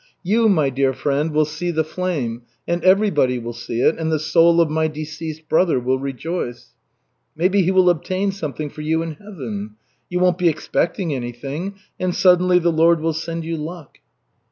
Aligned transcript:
"You, 0.23 0.49
my 0.49 0.71
dear 0.71 0.93
friend, 0.93 1.29
will 1.31 1.45
see 1.45 1.69
the 1.69 1.83
flame, 1.83 2.41
and 2.67 2.83
everybody 2.83 3.37
will 3.37 3.53
see 3.53 3.81
it, 3.81 3.99
and 3.99 4.11
the 4.11 4.17
soul 4.17 4.59
of 4.59 4.67
my 4.67 4.87
deceased 4.87 5.47
brother 5.47 5.79
will 5.79 5.99
rejoice. 5.99 6.73
Maybe 7.35 7.61
he 7.61 7.69
will 7.69 7.87
obtain 7.87 8.31
something 8.31 8.71
for 8.71 8.81
you 8.81 9.03
in 9.03 9.11
Heaven. 9.11 9.75
You 10.09 10.19
won't 10.19 10.39
be 10.39 10.49
expecting 10.49 11.13
anything 11.13 11.75
and 11.99 12.15
suddenly 12.15 12.57
the 12.57 12.71
Lord 12.71 12.99
will 12.99 13.13
send 13.13 13.43
you 13.45 13.55
luck." 13.57 13.99